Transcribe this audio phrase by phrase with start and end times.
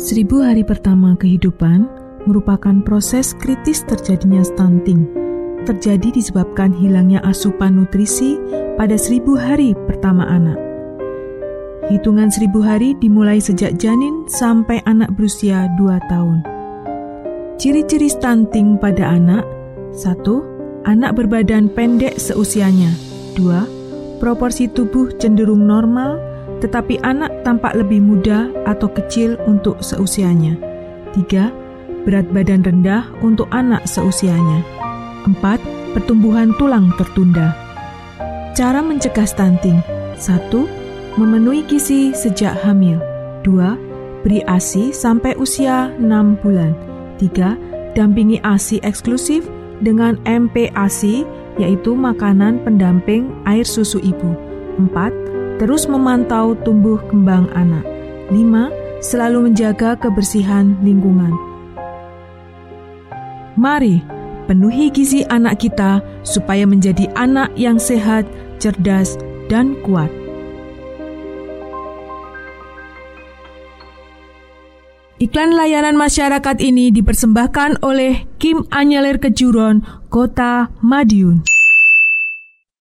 [0.00, 1.84] Seribu hari pertama kehidupan
[2.24, 5.04] merupakan proses kritis terjadinya stunting.
[5.68, 8.40] Terjadi disebabkan hilangnya asupan nutrisi
[8.80, 10.56] pada seribu hari pertama anak.
[11.92, 16.48] Hitungan seribu hari dimulai sejak janin sampai anak berusia 2 tahun.
[17.60, 19.44] Ciri-ciri stunting pada anak
[20.00, 20.16] 1.
[20.88, 22.88] Anak berbadan pendek seusianya
[23.36, 24.16] 2.
[24.16, 26.30] Proporsi tubuh cenderung normal
[26.64, 30.56] tetapi anak tampak lebih muda atau kecil untuk seusianya.
[31.16, 32.06] 3.
[32.06, 34.64] Berat badan rendah untuk anak seusianya.
[35.28, 35.36] 4.
[35.96, 37.52] Pertumbuhan tulang tertunda.
[38.56, 39.80] Cara mencegah stunting
[40.16, 41.18] 1.
[41.18, 43.00] Memenuhi gizi sejak hamil
[43.42, 44.24] 2.
[44.24, 46.76] Beri ASI sampai usia 6 bulan
[47.18, 47.96] 3.
[47.96, 49.48] Dampingi ASI eksklusif
[49.82, 51.24] dengan MPASI
[51.58, 54.32] yaitu makanan pendamping air susu ibu
[54.78, 55.29] 4
[55.60, 57.84] Terus memantau tumbuh kembang anak.
[58.32, 59.04] 5.
[59.04, 61.36] Selalu menjaga kebersihan lingkungan.
[63.60, 64.00] Mari
[64.48, 68.24] penuhi gizi anak kita supaya menjadi anak yang sehat,
[68.56, 69.20] cerdas,
[69.52, 70.08] dan kuat.
[75.20, 81.59] Iklan layanan masyarakat ini dipersembahkan oleh Kim Anyelir Kejuron, Kota Madiun.